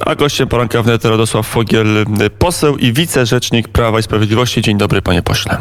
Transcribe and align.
A 0.00 0.14
gościem 0.14 0.48
poranka 0.48 0.82
wnet 0.82 1.04
Radosław 1.04 1.46
Fogiel, 1.46 2.04
poseł 2.38 2.76
i 2.76 2.92
wicerzecznik 2.92 3.68
Prawa 3.68 3.98
i 3.98 4.02
Sprawiedliwości. 4.02 4.62
Dzień 4.62 4.78
dobry, 4.78 5.02
panie 5.02 5.22
pośle. 5.22 5.58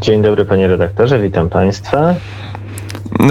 Dzień 0.00 0.22
dobry, 0.22 0.44
panie 0.44 0.68
redaktorze, 0.68 1.20
witam 1.20 1.48
państwa. 1.48 2.14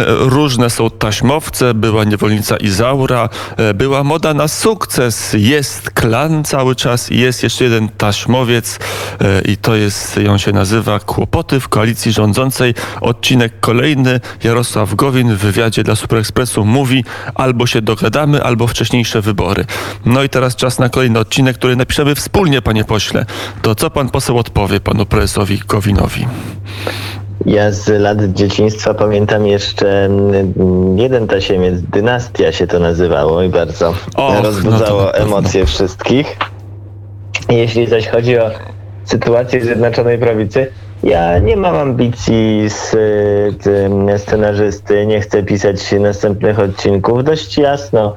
Różne 0.08 0.70
są 0.70 0.90
taśmowce, 0.90 1.74
była 1.74 2.04
niewolnica 2.04 2.58
Izaura, 2.58 3.30
e, 3.58 3.74
była 3.74 4.04
moda 4.04 4.34
na 4.34 4.48
sukces, 4.48 5.36
jest 5.38 5.90
klan 5.90 6.44
cały 6.44 6.76
czas 6.76 7.12
i 7.12 7.20
jest 7.20 7.44
jeszcze 7.44 7.64
jeden 7.64 7.90
taśmowiec 7.90 8.80
e, 9.22 9.42
i 9.42 9.58
to 9.58 9.76
jest, 9.76 10.20
on 10.30 10.40
się 10.40 10.52
nazywa 10.52 11.00
Kłopoty 11.00 11.60
w 11.60 11.68
koalicji 11.68 12.12
rządzącej. 12.12 12.74
Odcinek 13.02 13.60
kolejny, 13.60 14.20
Jarosław 14.44 14.96
Gowin 14.96 15.36
w 15.36 15.40
wywiadzie 15.40 15.84
dla 15.84 15.96
Superekspresu 15.96 16.66
mówi 16.66 17.06
albo 17.36 17.68
się 17.68 17.82
dogadamy, 17.82 18.44
albo 18.44 18.68
wcześniejsze 18.68 19.22
wybory. 19.22 19.66
No 20.06 20.24
i 20.24 20.30
teraz 20.30 20.56
czas 20.56 20.80
na 20.80 20.90
kolejny 20.90 21.20
odcinek, 21.20 21.58
który 21.58 21.76
napiszemy 21.76 22.16
wspólnie, 22.16 22.62
panie 22.62 22.84
pośle. 22.84 23.26
To 23.62 23.76
co 23.76 23.90
pan 23.90 24.10
poseł 24.10 24.38
odpowie 24.38 24.80
panu 24.80 25.06
prezesowi 25.06 25.62
Gowinowi? 25.68 26.28
Ja 27.46 27.72
z 27.72 28.02
lat 28.02 28.34
dzieciństwa 28.34 28.94
pamiętam 28.94 29.48
jeszcze 29.48 30.06
mm, 30.06 30.98
jeden 30.98 31.28
tasiemiec, 31.28 31.82
Dynastia 31.82 32.52
się 32.52 32.68
to 32.68 32.80
nazywało 32.80 33.44
i 33.44 33.50
bardzo 33.50 33.94
Och, 34.16 34.44
rozbudzało 34.44 35.02
no 35.02 35.14
emocje 35.14 35.66
wszystkich. 35.66 36.38
Jeśli 37.50 37.88
zaś 37.88 38.08
chodzi 38.08 38.40
o 38.40 38.52
sytuację 39.06 39.62
Zjednoczonej 39.62 40.18
Prawicy, 40.20 40.72
ja 41.04 41.40
nie 41.40 41.58
mam 41.58 41.76
ambicji 41.76 42.70
z 42.70 42.96
tym 43.64 44.18
scenarzysty, 44.18 45.06
nie 45.06 45.22
chcę 45.22 45.44
pisać 45.44 45.92
następnych 46.00 46.60
odcinków. 46.60 47.24
Dość 47.24 47.58
jasno 47.58 48.16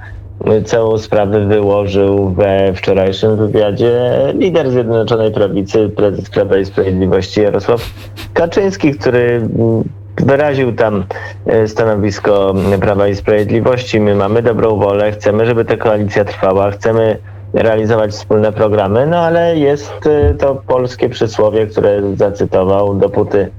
całą 0.64 0.98
sprawę 0.98 1.46
wyłożył 1.46 2.30
we 2.30 2.72
wczorajszym 2.74 3.36
wywiadzie 3.36 4.10
lider 4.34 4.70
Zjednoczonej 4.70 5.32
Prawicy, 5.32 5.88
prezes 5.96 6.30
Prawa 6.30 6.58
i 6.58 6.64
Sprawiedliwości 6.64 7.40
Jarosław 7.40 7.90
Kaczyński, 8.34 8.94
który 8.94 9.20
mm, 9.20 9.84
wyraził 10.16 10.72
tam 10.72 11.04
e, 11.46 11.68
stanowisko 11.68 12.54
Prawa 12.80 13.08
i 13.08 13.16
Sprawiedliwości. 13.16 14.00
My 14.00 14.14
mamy 14.14 14.42
dobrą 14.42 14.76
wolę, 14.76 15.12
chcemy, 15.12 15.46
żeby 15.46 15.64
ta 15.64 15.76
koalicja 15.76 16.24
trwała, 16.24 16.70
chcemy 16.70 17.18
realizować 17.52 18.10
wspólne 18.10 18.52
programy, 18.52 19.06
no 19.06 19.18
ale 19.18 19.58
jest 19.58 20.06
e, 20.06 20.34
to 20.34 20.62
polskie 20.66 21.08
przysłowie, 21.08 21.66
które 21.66 22.16
zacytował, 22.16 22.94
dopóty 22.94 23.50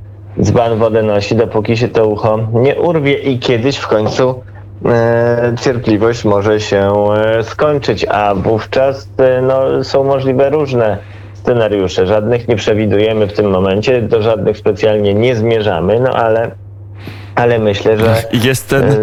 dzban 0.42 0.78
wodę 0.78 1.04
nosi, 1.04 1.36
dopóki 1.36 1.78
się 1.78 1.88
to 1.88 2.08
ucho 2.08 2.40
nie 2.54 2.76
urwie 2.76 3.14
i 3.14 3.40
kiedyś 3.40 3.78
w 3.78 3.88
końcu 3.88 4.36
cierpliwość 5.62 6.26
może 6.26 6.60
się 6.60 6.92
e, 7.14 7.44
skończyć, 7.44 8.06
a 8.06 8.36
wówczas 8.36 9.10
e, 9.18 9.42
no, 9.42 9.84
są 9.84 10.04
możliwe 10.04 10.50
różne 10.50 10.98
scenariusze. 11.34 12.08
Żadnych 12.08 12.48
nie 12.48 12.56
przewidujemy 12.56 13.28
w 13.28 13.34
tym 13.34 13.50
momencie, 13.50 14.02
do 14.02 14.22
żadnych 14.22 14.58
specjalnie 14.58 15.14
nie 15.14 15.36
zmierzamy, 15.36 16.00
no 16.00 16.10
ale, 16.10 16.52
ale 17.36 17.60
myślę, 17.60 17.98
że 17.98 18.24
Jest 18.34 18.68
ten 18.70 18.84
E, 18.84 18.96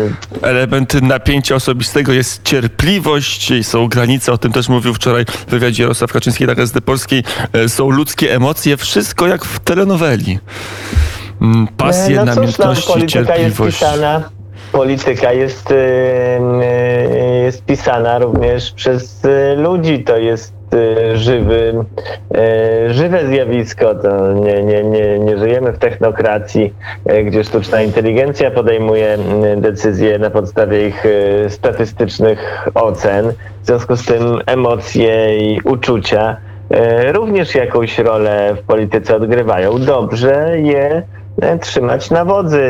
element 0.43 1.03
napięcia 1.03 1.55
osobistego, 1.55 2.13
jest 2.13 2.43
cierpliwość, 2.43 3.53
są 3.63 3.89
granice, 3.89 4.33
o 4.33 4.39
tym 4.39 4.53
też 4.53 4.69
mówił 4.69 4.95
wczoraj 4.95 5.25
w 5.25 5.51
wywiadzie 5.51 5.83
Jarosław 5.83 6.13
Kaczyński 6.13 6.45
dla 6.45 6.55
Gazety 6.55 6.81
Polskiej, 6.81 7.25
E, 7.53 7.69
są 7.69 7.91
ludzkie 7.91 8.35
emocje, 8.35 8.77
wszystko 8.77 9.27
jak 9.27 9.45
w 9.45 9.61
telenoweli. 9.61 10.39
Mm, 11.43 11.69
Pasje, 11.77 12.17
no 12.17 12.21
cóż, 12.21 12.29
no, 12.29 12.35
namiętności, 12.35 12.93
polityka 12.93 13.19
jest 13.19 13.29
cierpliwość. 13.29 13.79
pisana. 13.79 14.34
Polityka 14.75 15.33
jest, 15.33 15.71
y, 15.71 15.75
y, 15.75 17.43
jest 17.45 17.65
pisana 17.65 18.19
również 18.19 18.73
przez 18.73 19.25
y, 19.25 19.57
ludzi. 19.57 20.05
To 20.05 20.17
jest 20.17 20.55
żywy, 21.15 21.85
żywe 22.89 23.27
zjawisko. 23.27 23.95
To 23.95 24.33
nie, 24.33 24.63
nie, 24.63 24.85
nie, 24.85 25.19
nie 25.19 25.39
żyjemy 25.39 25.73
w 25.73 25.79
technokracji, 25.79 26.75
gdzie 27.25 27.45
sztuczna 27.45 27.83
inteligencja 27.83 28.51
podejmuje 28.51 29.19
decyzje 29.57 30.19
na 30.19 30.31
podstawie 30.31 30.89
ich 30.89 31.05
statystycznych 31.49 32.69
ocen. 32.75 33.33
W 33.63 33.67
związku 33.67 33.97
z 33.97 34.07
tym 34.07 34.39
emocje 34.47 35.39
i 35.39 35.61
uczucia 35.65 36.37
również 37.13 37.55
jakąś 37.55 37.99
rolę 37.99 38.55
w 38.55 38.67
polityce 38.67 39.17
odgrywają. 39.17 39.79
Dobrze 39.79 40.61
je 40.61 41.03
trzymać 41.61 42.11
na 42.11 42.25
wodzy. 42.25 42.63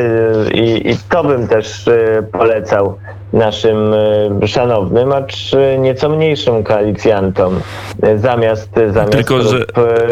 I, 0.53 0.89
i 0.91 0.97
to 1.09 1.23
bym 1.23 1.47
też 1.47 1.87
e, 1.87 2.23
polecał 2.31 2.97
naszym 3.33 3.93
e, 4.43 4.47
szanownym, 4.47 5.11
acz 5.11 5.53
e, 5.53 5.77
nieco 5.77 6.09
mniejszym 6.09 6.63
koalicjantom. 6.63 7.59
E, 8.03 8.17
zamiast, 8.17 8.69
zamiast 8.89 9.11
Tylko, 9.11 9.41
że- 9.41 9.65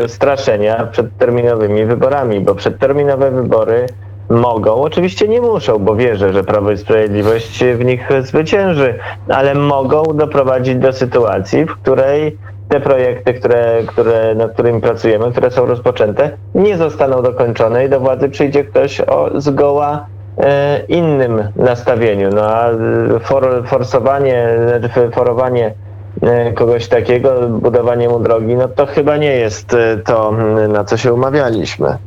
e, 0.04 0.10
straszenia 0.10 0.86
przedterminowymi 0.92 1.86
wyborami, 1.86 2.40
bo 2.40 2.56
przedterminowe 2.56 3.32
wybory 3.32 3.86
mogą, 4.30 4.82
oczywiście 4.82 5.28
nie 5.28 5.42
muszą, 5.42 5.80
bo 5.80 5.96
wierzę, 5.96 6.34
że 6.34 6.44
Prawo 6.44 6.72
i 6.72 6.78
Sprawiedliwość 6.78 7.64
w 7.64 7.86
nich 7.86 8.10
zwycięży, 8.22 9.00
ale 9.30 9.56
mogą 9.56 10.04
doprowadzić 10.04 10.76
do 10.76 10.94
sytuacji, 10.94 11.66
w 11.66 11.74
której 11.74 12.38
te 12.74 12.80
projekty, 12.80 13.34
które, 13.34 13.84
które, 13.88 14.36
nad 14.36 14.54
którymi 14.54 14.82
pracujemy, 14.82 15.32
które 15.32 15.52
są 15.52 15.66
rozpoczęte, 15.66 16.38
nie 16.56 16.78
zostaną 16.78 17.22
dokończone 17.22 17.86
i 17.86 17.90
do 17.90 18.00
władzy 18.00 18.30
przyjdzie 18.30 18.64
ktoś 18.64 19.02
o 19.02 19.42
zgoła 19.42 20.06
e, 20.38 20.82
innym 20.88 21.44
nastawieniu. 21.56 22.30
No 22.36 22.42
a 22.42 22.70
for, 23.20 23.64
forsowanie, 23.68 24.48
znaczy 24.68 25.12
forowanie 25.12 25.74
e, 26.22 26.54
kogoś 26.54 26.88
takiego, 26.88 27.50
budowanie 27.50 28.10
mu 28.10 28.20
drogi, 28.20 28.56
no 28.56 28.68
to 28.68 28.86
chyba 28.86 29.18
nie 29.18 29.36
jest 29.36 29.74
e, 29.74 29.98
to, 29.98 30.34
na 30.70 30.84
co 30.84 30.98
się 30.98 31.14
umawialiśmy. 31.14 31.98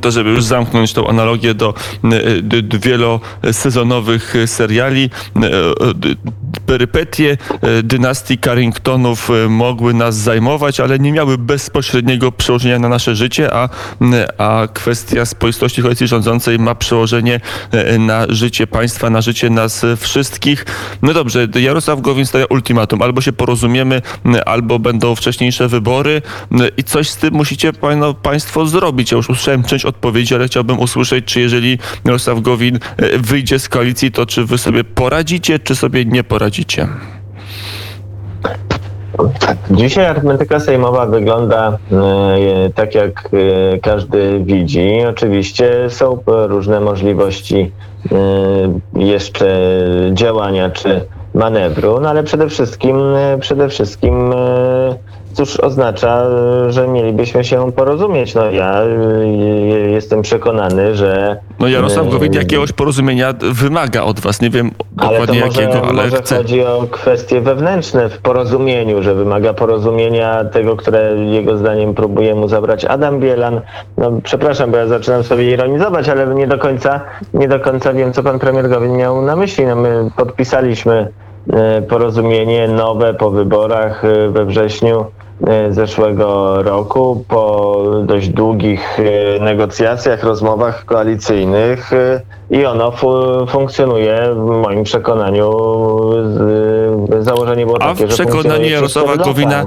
To, 0.00 0.10
żeby 0.10 0.30
już 0.30 0.44
zamknąć 0.44 0.92
tą 0.92 1.06
analogię 1.06 1.54
do 1.54 1.74
wielosezonowych 2.80 4.34
seriali, 4.46 5.10
perypetie 6.66 7.36
y, 7.78 7.82
dynastii 7.82 8.38
Carringtonów 8.38 9.30
y, 9.30 9.48
mogły 9.48 9.94
nas 9.94 10.16
zajmować, 10.16 10.80
ale 10.80 10.98
nie 10.98 11.12
miały 11.12 11.38
bezpośredniego 11.38 12.32
przełożenia 12.32 12.78
na 12.78 12.88
nasze 12.88 13.16
życie, 13.16 13.54
a, 13.54 13.68
a 14.38 14.68
kwestia 14.74 15.26
spoistości 15.26 15.82
koalicji 15.82 16.08
rządzącej 16.08 16.58
ma 16.58 16.74
przełożenie 16.74 17.40
y, 17.94 17.98
na 17.98 18.26
życie 18.28 18.66
państwa, 18.66 19.10
na 19.10 19.20
życie 19.20 19.50
nas 19.50 19.86
wszystkich. 19.96 20.66
No 21.02 21.14
dobrze, 21.14 21.48
Jarosław 21.60 22.00
Gowin 22.00 22.26
stawia 22.26 22.44
ultimatum. 22.50 23.02
Albo 23.02 23.20
się 23.20 23.32
porozumiemy, 23.32 24.02
albo 24.46 24.78
będą 24.78 25.14
wcześniejsze 25.14 25.68
wybory 25.68 26.22
i 26.76 26.84
coś 26.84 27.10
z 27.10 27.16
tym 27.16 27.34
musicie 27.34 27.72
państwo 28.22 28.66
zrobić. 28.66 29.12
Ja 29.12 29.16
już 29.16 29.30
usłyszałem 29.30 29.64
część 29.64 29.84
odpowiedzi, 29.84 30.34
ale 30.34 30.46
chciałbym 30.46 30.78
usłyszeć, 30.78 31.24
czy 31.24 31.40
jeżeli 31.40 31.78
Jarosław 32.04 32.40
Gowin 32.40 32.78
wyjdzie 33.18 33.58
z 33.58 33.68
koalicji, 33.68 34.12
to 34.12 34.26
czy 34.26 34.44
wy 34.44 34.58
sobie 34.58 34.84
poradzicie, 34.84 35.58
czy 35.58 35.76
sobie 35.76 36.04
nie 36.04 36.24
poradzicie? 36.24 36.47
Dzisiaj 39.70 40.06
arytmetyka 40.06 40.60
sejmowa 40.60 41.06
wygląda 41.06 41.78
e, 41.92 42.70
tak, 42.74 42.94
jak 42.94 43.28
e, 43.74 43.78
każdy 43.78 44.44
widzi. 44.44 44.90
Oczywiście 45.08 45.90
są 45.90 46.18
różne 46.26 46.80
możliwości 46.80 47.72
e, 48.12 49.00
jeszcze 49.00 49.60
działania 50.12 50.70
czy 50.70 51.00
manewru, 51.34 52.00
no 52.00 52.10
ale 52.10 52.22
przede 52.22 52.48
wszystkim, 52.48 52.96
przede 53.40 53.68
wszystkim 53.68 54.34
cóż 55.38 55.60
oznacza, 55.60 56.24
że 56.68 56.88
mielibyśmy 56.88 57.44
się 57.44 57.72
porozumieć. 57.72 58.34
No 58.34 58.50
ja 58.50 58.82
e, 58.82 59.26
jestem 59.90 60.22
przekonany, 60.22 60.94
że 60.94 61.36
No 61.58 61.68
Jarosław 61.68 62.06
e, 62.06 62.10
Gowin 62.10 62.32
jakiegoś 62.32 62.72
porozumienia 62.72 63.34
wymaga 63.40 64.02
od 64.02 64.20
was. 64.20 64.40
Nie 64.40 64.50
wiem 64.50 64.70
ale 64.96 65.10
dokładnie 65.10 65.44
może, 65.44 65.62
jakiego, 65.62 65.88
ale 65.88 66.04
może 66.04 66.16
chce. 66.16 66.36
chodzi 66.36 66.64
o 66.64 66.86
kwestie 66.90 67.40
wewnętrzne 67.40 68.08
w 68.08 68.18
porozumieniu, 68.18 69.02
że 69.02 69.14
wymaga 69.14 69.54
porozumienia 69.54 70.44
tego, 70.44 70.76
które 70.76 71.14
jego 71.16 71.58
zdaniem 71.58 71.94
próbuje 71.94 72.34
mu 72.34 72.48
zabrać 72.48 72.84
Adam 72.84 73.20
Bielan. 73.20 73.60
No, 73.96 74.12
przepraszam, 74.22 74.70
bo 74.70 74.76
ja 74.76 74.86
zaczynam 74.86 75.24
sobie 75.24 75.50
ironizować, 75.50 76.08
ale 76.08 76.34
nie 76.34 76.46
do 76.46 76.58
końca, 76.58 77.00
nie 77.34 77.48
do 77.48 77.60
końca 77.60 77.92
wiem, 77.92 78.12
co 78.12 78.22
pan 78.22 78.38
premier 78.38 78.68
Gowin 78.68 78.96
miał 78.96 79.22
na 79.22 79.36
myśli. 79.36 79.66
No, 79.66 79.76
my 79.76 80.10
podpisaliśmy 80.16 81.08
porozumienie 81.88 82.68
nowe 82.68 83.14
po 83.14 83.30
wyborach 83.30 84.02
we 84.30 84.44
wrześniu 84.44 85.04
zeszłego 85.70 86.62
roku, 86.62 87.24
po 87.28 87.82
dość 88.04 88.28
długich 88.28 88.98
e, 89.36 89.40
negocjacjach, 89.44 90.22
rozmowach 90.22 90.84
koalicyjnych 90.84 91.92
e, 91.92 92.20
i 92.50 92.64
ono 92.66 92.90
fu- 92.90 93.46
funkcjonuje 93.48 94.20
w 94.34 94.62
moim 94.62 94.84
przekonaniu. 94.84 95.50
Założenie 97.20 97.66
było 97.66 97.82
A 97.82 97.88
takie, 97.94 98.06
w 98.06 98.10
że 98.10 98.14
przekonaniu 98.24 98.68
Jarosława. 98.68 99.16
Gowina 99.16 99.66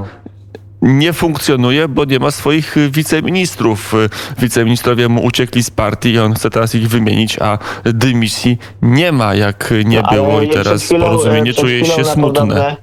nie 0.81 1.13
funkcjonuje, 1.13 1.87
bo 1.87 2.05
nie 2.05 2.19
ma 2.19 2.31
swoich 2.31 2.75
wiceministrów. 2.91 3.93
Wiceministrowie 4.39 5.07
mu 5.09 5.23
uciekli 5.25 5.63
z 5.63 5.69
partii 5.71 6.09
i 6.13 6.19
on 6.19 6.33
chce 6.33 6.49
teraz 6.49 6.75
ich 6.75 6.87
wymienić, 6.87 7.39
a 7.39 7.57
dymisji 7.83 8.57
nie 8.81 9.11
ma, 9.11 9.35
jak 9.35 9.73
nie 9.85 10.01
No, 10.01 10.09
było 10.13 10.41
i 10.41 10.49
teraz 10.49 10.89
porozumienie 10.89 11.53
czuje 11.53 11.85
się 11.85 12.05
smutne. 12.05 12.41
podobne- 12.41 12.75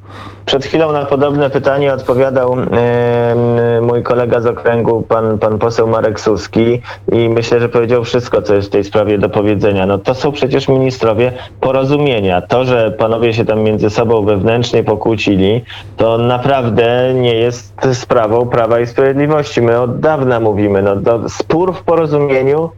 Przed 0.49 0.65
chwilą 0.65 0.93
na 0.93 1.05
podobne 1.05 1.51
pytanie 1.51 1.93
odpowiadał 1.93 2.57
e, 2.61 3.81
mój 3.83 4.03
kolega 4.03 4.41
z 4.41 4.47
okręgu, 4.47 5.03
pan, 5.03 5.39
pan 5.39 5.59
poseł 5.59 5.89
Marek 5.89 6.21
Suski 6.21 6.83
i 7.13 7.29
myślę, 7.29 7.61
że 7.61 7.69
powiedział 7.69 8.05
wszystko, 8.05 8.43
co 8.43 8.55
jest 8.55 8.69
w 8.69 8.71
tej 8.71 8.85
sprawie 8.85 9.19
do 9.19 9.29
powiedzenia. 9.29 9.87
No 9.87 9.99
to 9.99 10.15
są 10.15 10.33
przecież 10.33 10.69
ministrowie 10.69 11.33
porozumienia. 11.61 12.41
To, 12.41 12.65
że 12.65 12.91
panowie 12.91 13.35
się 13.35 13.45
tam 13.45 13.61
między 13.61 13.91
sobą 13.91 14.25
wewnętrznie 14.25 14.85
pokłócili, 14.85 15.65
to 15.97 16.19
naprawdę 16.19 17.15
nie 17.15 17.35
jest 17.35 17.75
sprawą 17.93 18.47
Prawa 18.47 18.81
i 18.81 18.87
Sprawiedliwości. 18.87 19.63
My 19.63 19.81
od 19.81 20.01
dawna 20.01 20.41
mówimy, 20.41 20.83
no 20.83 20.97
to 20.97 21.29
spór 21.29 21.75
w 21.75 21.83
porozumieniu 21.83 22.71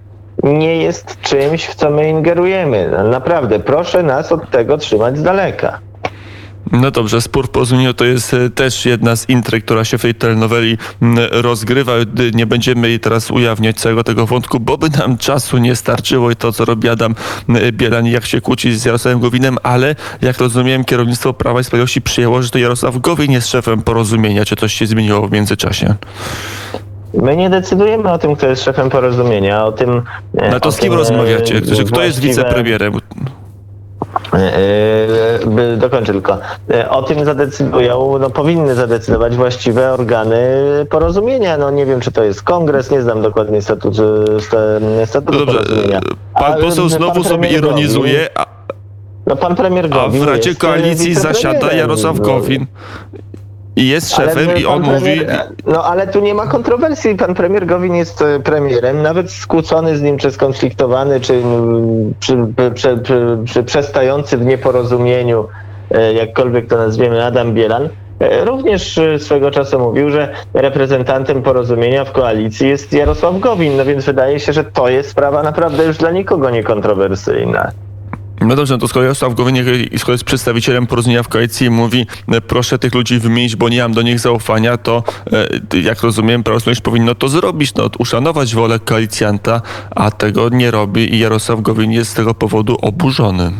nie 0.42 0.76
jest 0.76 1.20
czymś, 1.20 1.66
w 1.66 1.74
co 1.74 1.90
my 1.90 2.08
ingerujemy. 2.08 2.90
Naprawdę, 3.10 3.60
proszę 3.60 4.02
nas 4.02 4.32
od 4.32 4.50
tego 4.50 4.78
trzymać 4.78 5.18
z 5.18 5.22
daleka. 5.22 5.89
No 6.72 6.90
dobrze, 6.90 7.20
spór 7.20 7.50
porozumieniu 7.50 7.94
to 7.94 8.04
jest 8.04 8.34
e, 8.34 8.50
też 8.50 8.86
jedna 8.86 9.16
z 9.16 9.28
intryg, 9.28 9.64
która 9.64 9.84
się 9.84 9.98
w 9.98 10.02
tej 10.02 10.14
telenoweli 10.14 10.78
rozgrywa. 11.30 11.92
E, 11.92 12.04
Nie 12.34 12.46
będziemy 12.46 12.88
jej 12.88 13.00
teraz 13.00 13.30
ujawniać 13.30 13.76
całego 13.76 14.04
tego 14.04 14.26
wątku, 14.26 14.60
bo 14.60 14.78
by 14.78 14.88
nam 14.90 15.18
czasu 15.18 15.58
nie 15.58 15.76
starczyło 15.76 16.30
i 16.30 16.36
to, 16.36 16.52
co 16.52 16.64
robi 16.64 16.88
Adam 16.88 17.14
Bielan, 17.72 18.06
jak 18.06 18.26
się 18.26 18.40
kłóci 18.40 18.72
z 18.76 18.84
Jarosławem 18.84 19.20
Gowinem, 19.20 19.58
ale 19.62 19.94
jak 20.22 20.38
rozumiem, 20.38 20.84
kierownictwo 20.84 21.32
Prawa 21.32 21.60
i 21.60 21.64
Sprawiedliwości 21.64 22.02
przyjęło, 22.02 22.42
że 22.42 22.50
to 22.50 22.58
Jarosław 22.58 22.98
Gowin 22.98 23.32
jest 23.32 23.48
szefem 23.48 23.82
porozumienia. 23.82 24.44
Czy 24.44 24.56
coś 24.56 24.74
się 24.74 24.86
zmieniło 24.86 25.28
w 25.28 25.32
międzyczasie? 25.32 25.94
My 27.14 27.36
nie 27.36 27.50
decydujemy 27.50 28.10
o 28.12 28.18
tym, 28.18 28.36
kto 28.36 28.46
jest 28.48 28.64
szefem 28.64 28.90
porozumienia, 28.90 29.64
o 29.64 29.72
tym... 29.72 30.02
e, 30.38 30.50
No 30.50 30.60
to 30.60 30.72
z 30.72 30.78
kim 30.78 30.88
tym, 30.90 30.98
rozmawiacie? 30.98 31.60
Kto 31.60 31.74
jest 31.74 31.90
właściwe- 31.90 32.20
wicepremierem? 32.20 32.92
E, 34.34 35.46
by- 35.46 35.76
Dokończę 35.76 36.12
tylko. 36.12 36.38
E, 36.74 36.90
O 36.90 37.02
tym 37.02 37.24
zadecydują, 37.24 38.18
no 38.20 38.30
powinny 38.30 38.74
zadecydować 38.74 39.36
właściwe 39.36 39.92
organy 39.92 40.38
porozumienia. 40.90 41.56
No 41.58 41.70
nie 41.70 41.86
wiem, 41.86 42.00
czy 42.00 42.12
to 42.12 42.24
jest 42.24 42.42
kongres, 42.42 42.90
nie 42.90 43.02
znam 43.02 43.22
dokładnie 43.22 43.62
statutu, 43.62 44.02
sta- 44.40 44.56
statutu 45.06 45.38
No 45.38 45.46
porozumienia. 45.52 45.98
e, 45.98 46.40
pan 46.40 46.60
poseł 46.60 46.88
znowu 46.88 47.14
pan 47.14 47.24
sobie 47.24 47.48
ironizuje, 47.48 48.28
a, 48.38 48.46
No 49.26 49.36
pan 49.36 49.54
premier 49.56 49.84
a 49.84 49.88
Gowin 49.88 50.24
w 50.24 50.28
Radzie 50.28 50.50
e, 50.50 50.54
Koalicji 50.54 51.14
zasiada. 51.14 51.72
Jarosław 51.72 52.18
No. 52.18 52.24
Gowin 52.24 52.66
i 53.76 53.88
jest 53.88 54.18
Ale 54.18 54.28
szefem 54.28 54.56
i 54.56 54.62
pan 54.64 54.72
on 54.72 54.82
mówi... 54.82 55.00
premier- 55.20 55.46
No 55.66 55.84
ale 55.84 56.06
tu 56.06 56.20
nie 56.20 56.34
ma 56.34 56.46
kontrowersji. 56.46 57.14
Pan 57.16 57.34
premier 57.34 57.66
Gowin 57.66 57.94
jest 57.94 58.22
e, 58.22 58.40
premierem, 58.40 59.02
nawet 59.02 59.30
skłócony 59.30 59.96
z 59.96 60.02
nim, 60.02 60.18
czy 60.18 60.30
skonfliktowany, 60.30 61.20
czy, 61.20 61.42
czy, 62.20 62.36
czy, 62.74 62.98
czy 63.46 63.62
przestający 63.62 64.38
w 64.38 64.44
nieporozumieniu, 64.44 65.46
e, 65.90 66.12
jakkolwiek 66.12 66.66
to 66.66 66.76
nazwiemy, 66.76 67.24
Adam 67.24 67.54
Bielan. 67.54 67.88
e, 68.20 68.44
Również 68.44 69.00
swego 69.18 69.50
czasu 69.50 69.78
mówił, 69.78 70.10
że 70.10 70.34
reprezentantem 70.54 71.42
porozumienia 71.42 72.04
w 72.04 72.12
koalicji 72.12 72.68
jest 72.68 72.92
Jarosław 72.92 73.38
Gowin, 73.40 73.76
no 73.76 73.84
więc 73.84 74.04
wydaje 74.04 74.40
się, 74.40 74.52
że 74.52 74.64
to 74.64 74.88
jest 74.88 75.10
sprawa 75.10 75.42
naprawdę 75.42 75.84
już 75.84 75.96
dla 75.98 76.10
nikogo 76.10 76.50
niekontrowersyjna. 76.50 77.70
No 78.40 78.56
dobrze, 78.56 78.74
no 78.74 78.80
to 78.80 78.88
skoro 78.88 79.02
Jarosław 79.02 79.34
Gowin 79.34 79.56
i 79.92 79.98
skoro 79.98 80.12
jest 80.12 80.24
przedstawicielem 80.24 80.86
porozumienia 80.86 81.22
w 81.22 81.28
koalicji 81.28 81.66
i 81.66 81.70
mówi 81.70 82.06
e, 82.32 82.40
proszę 82.40 82.78
tych 82.78 82.94
ludzi 82.94 83.18
wymienić, 83.18 83.56
bo 83.56 83.68
nie 83.68 83.82
mam 83.82 83.92
do 83.92 84.02
nich 84.02 84.20
zaufania, 84.20 84.76
to 84.76 85.02
e, 85.72 85.80
jak 85.80 86.02
rozumiem, 86.02 86.42
Prawo 86.42 86.70
i 86.70 86.82
powinno 86.82 87.14
to 87.14 87.28
zrobić, 87.28 87.74
no 87.74 87.90
uszanować 87.98 88.54
wolę 88.54 88.78
koalicjanta, 88.78 89.62
a 89.90 90.10
tego 90.10 90.48
nie 90.48 90.70
robi 90.70 91.14
i 91.14 91.18
Jarosław 91.18 91.60
Gowin 91.60 91.92
jest 91.92 92.10
z 92.10 92.14
tego 92.14 92.34
powodu 92.34 92.76
oburzony. 92.82 93.50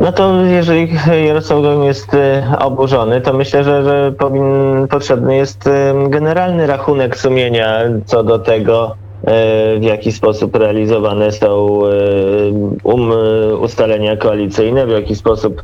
No 0.00 0.12
to 0.12 0.44
jeżeli 0.44 0.92
Jarosław 1.26 1.62
Gowin 1.62 1.82
jest 1.82 2.14
e, 2.14 2.56
oburzony, 2.58 3.20
to 3.20 3.32
myślę, 3.32 3.64
że, 3.64 3.84
że 3.84 4.12
powin, 4.12 4.44
potrzebny 4.90 5.36
jest 5.36 5.68
generalny 6.08 6.66
rachunek 6.66 7.18
sumienia 7.18 7.78
co 8.06 8.24
do 8.24 8.38
tego, 8.38 8.96
w 9.80 9.82
jaki 9.82 10.12
sposób 10.12 10.56
realizowane 10.56 11.32
są 11.32 11.80
e, 11.86 11.90
um, 12.84 13.10
ustalenia 13.60 14.16
koalicyjne, 14.16 14.86
w 14.86 14.90
jaki 14.90 15.14
sposób 15.14 15.62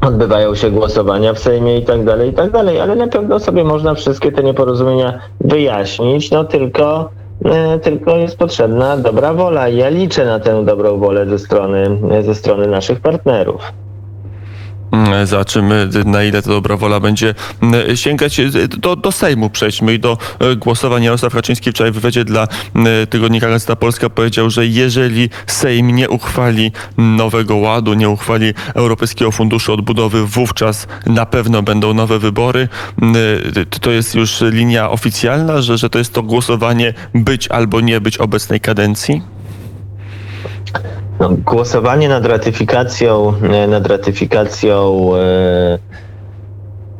odbywają 0.00 0.54
się 0.54 0.70
głosowania 0.70 1.32
w 1.32 1.38
Sejmie 1.38 1.78
i 1.78 1.82
tak 1.82 2.04
dalej, 2.04 2.30
i 2.30 2.32
tak 2.32 2.50
dalej, 2.50 2.80
ale 2.80 2.96
na 2.96 3.06
pewno 3.06 3.40
sobie 3.40 3.64
można 3.64 3.94
wszystkie 3.94 4.32
te 4.32 4.42
nieporozumienia 4.42 5.18
wyjaśnić, 5.40 6.30
no 6.30 6.44
tylko 6.44 7.10
e, 7.44 7.78
tylko 7.78 8.16
jest 8.16 8.38
potrzebna 8.38 8.96
dobra 8.96 9.34
wola. 9.34 9.68
Ja 9.68 9.88
liczę 9.88 10.24
na 10.24 10.40
tę 10.40 10.64
dobrą 10.64 10.98
wolę 10.98 11.26
ze 11.26 11.38
strony, 11.38 11.98
ze 12.22 12.34
strony 12.34 12.66
naszych 12.66 13.00
partnerów. 13.00 13.72
Mm, 14.92 15.26
Zobaczymy, 15.26 15.88
na 16.04 16.24
ile 16.24 16.42
ta 16.42 16.48
dobra 16.50 16.76
wola 16.76 17.00
będzie 17.00 17.34
mm, 17.62 17.96
sięgać. 17.96 18.40
Do, 18.78 18.96
do 18.96 19.12
Sejmu 19.12 19.50
przejdźmy 19.50 19.94
i 19.94 19.98
do 19.98 20.18
e, 20.38 20.56
głosowań. 20.56 21.02
Jarosław 21.04 21.32
Kaczyński 21.32 21.70
wczoraj 21.70 21.92
w 21.92 21.94
wywiadzie 21.94 22.24
dla 22.24 22.48
mm, 22.74 23.06
tygodnika 23.06 23.48
Gazeta 23.48 23.76
Polska 23.76 24.10
powiedział, 24.10 24.50
że 24.50 24.66
jeżeli 24.66 25.30
Sejm 25.46 25.90
nie 25.90 26.08
uchwali 26.08 26.72
nowego 26.96 27.56
ładu, 27.56 27.94
nie 27.94 28.08
uchwali 28.08 28.54
Europejskiego 28.74 29.32
Funduszu 29.32 29.72
Odbudowy, 29.72 30.26
wówczas 30.26 30.86
na 31.06 31.26
pewno 31.26 31.62
będą 31.62 31.94
nowe 31.94 32.18
wybory. 32.18 32.68
Mm, 33.02 33.16
To 33.80 33.90
jest 33.90 34.14
już 34.14 34.40
linia 34.40 34.90
oficjalna, 34.90 35.62
że, 35.62 35.78
że 35.78 35.90
to 35.90 35.98
jest 35.98 36.12
to 36.12 36.22
głosowanie 36.22 36.94
być 37.14 37.48
albo 37.48 37.80
nie 37.80 38.00
być 38.00 38.18
obecnej 38.18 38.60
kadencji? 38.60 39.22
No, 41.20 41.30
głosowanie 41.44 42.08
nad 42.08 42.26
ratyfikacją, 42.26 43.32
e, 43.42 43.66
nad 43.66 43.86
ratyfikacją 43.86 45.10
e, 45.16 45.78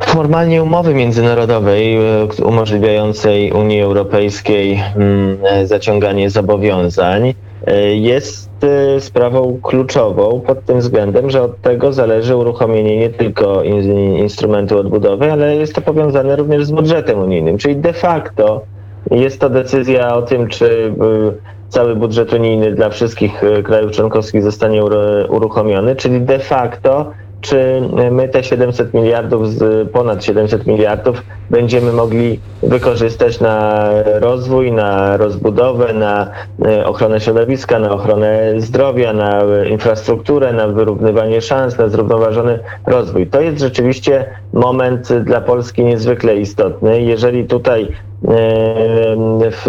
formalnie 0.01 0.63
umowy 0.63 0.95
międzynarodowej 0.95 1.97
e, 1.97 2.27
umożliwiającej 2.45 3.53
Unii 3.53 3.81
Europejskiej 3.81 4.83
mm, 4.97 5.39
zaciąganie 5.67 6.31
zobowiązań 6.31 7.35
jest 7.95 8.51
sprawą 8.99 9.59
kluczową 9.63 10.41
pod 10.47 10.65
tym 10.65 10.79
względem, 10.79 11.31
że 11.31 11.43
od 11.43 11.61
tego 11.61 11.93
zależy 11.93 12.37
uruchomienie 12.37 12.99
nie 12.99 13.11
tylko 13.11 13.63
in, 13.63 13.93
instrumentu 14.17 14.79
odbudowy, 14.79 15.33
ale 15.33 15.57
jest 15.57 15.75
to 15.75 15.81
powiązane 15.81 16.37
również 16.37 16.65
z 16.65 16.71
budżetem 16.71 17.19
unijnym, 17.19 17.59
czyli 17.59 17.77
de 17.77 17.93
facto 17.93 18.63
jest 19.11 19.41
to 19.41 19.51
decyzja 19.51 20.15
o 20.15 20.23
tym, 20.23 20.49
czy 20.49 20.67
y, 20.67 21.58
cały 21.69 21.97
budżet 21.97 22.33
unijny 22.33 22.73
dla 22.75 22.91
wszystkich 22.91 23.43
y, 23.45 23.63
krajów 23.63 23.93
członkowskich 23.93 24.43
zostanie 24.43 24.85
ur- 24.85 25.27
uruchomiony, 25.29 25.97
czyli 25.97 26.21
de 26.21 26.39
facto, 26.39 27.11
czy 27.41 27.83
my 28.11 28.29
te 28.29 28.45
700 28.45 28.95
miliardów, 28.95 29.43
ponad 29.93 30.25
700 30.25 30.67
miliardów 30.67 31.23
będziemy 31.51 31.93
mogli 31.93 32.41
wykorzystać 32.63 33.41
na 33.41 33.89
rozwój, 34.05 34.73
na 34.73 35.17
rozbudowę, 35.17 35.93
na 35.93 36.31
y, 36.67 36.87
ochronę 36.87 37.21
środowiska, 37.21 37.79
na 37.79 37.91
ochronę 37.91 38.53
zdrowia, 38.57 39.13
na 39.13 39.43
infrastrukturę, 39.71 40.53
na 40.53 40.69
wyrównywanie 40.69 41.41
szans, 41.41 41.79
na 41.79 41.89
zrównoważony 41.89 42.61
rozwój. 42.87 43.27
To 43.27 43.41
jest 43.41 43.59
rzeczywiście 43.59 44.27
moment 44.53 45.13
dla 45.13 45.41
Polski 45.41 45.85
niezwykle 45.85 46.37
istotny. 46.37 47.03
Jeżeli 47.03 47.47
tutaj 47.47 47.83
e, 47.83 48.08
w, 48.23 49.67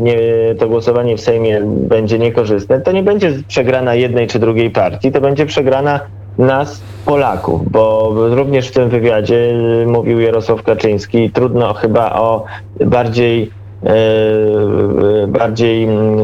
nie, 0.00 0.16
to 0.58 0.68
głosowanie 0.68 1.16
w 1.16 1.20
Sejmie 1.20 1.60
będzie 1.64 2.18
niekorzystne, 2.18 2.80
to 2.80 2.92
nie 2.92 3.02
będzie 3.02 3.32
przegrana 3.48 3.94
jednej 3.94 4.26
czy 4.26 4.38
drugiej 4.38 4.70
partii, 4.70 5.12
to 5.12 5.20
będzie 5.20 5.46
przegrana 5.46 6.00
nas, 6.38 6.82
Polaków, 7.04 7.70
bo 7.70 8.12
również 8.14 8.68
w 8.68 8.72
tym 8.72 8.88
wywiadzie 8.88 9.54
mówił 9.86 10.20
Jarosław 10.20 10.62
Kaczyński, 10.62 11.30
trudno 11.30 11.74
chyba 11.74 12.12
o 12.12 12.44
bardziej, 12.86 13.50
e, 13.84 15.26
bardziej 15.26 15.84
mm, 15.84 16.18